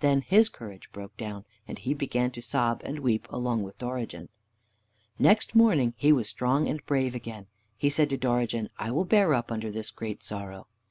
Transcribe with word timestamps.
Then 0.00 0.22
his 0.22 0.48
courage 0.48 0.90
broke 0.92 1.14
down, 1.18 1.44
and 1.66 1.78
he 1.78 1.92
began 1.92 2.30
to 2.30 2.40
sob 2.40 2.80
and 2.86 3.00
weep 3.00 3.26
along 3.28 3.64
with 3.64 3.76
Dorigen. 3.76 4.30
Next 5.18 5.54
morning 5.54 5.92
he 5.98 6.10
was 6.10 6.26
strong 6.26 6.66
and 6.66 6.82
brave 6.86 7.14
again. 7.14 7.48
He 7.76 7.90
said 7.90 8.08
to 8.08 8.16
Dorigen, 8.16 8.70
"I 8.78 8.90
will 8.90 9.04
bear 9.04 9.34
up 9.34 9.52
under 9.52 9.70
this 9.70 9.90
great 9.90 10.22
sorrow." 10.22 10.68